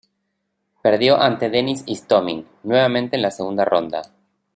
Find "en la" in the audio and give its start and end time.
3.17-3.29